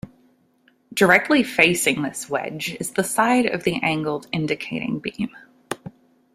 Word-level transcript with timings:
Directly 0.95 1.43
facing 1.43 2.01
this 2.01 2.27
wedge 2.27 2.75
is 2.79 2.89
the 2.93 3.03
side 3.03 3.45
of 3.45 3.63
the 3.65 3.79
angled 3.83 4.25
indicating 4.31 4.97
beam. 4.97 5.29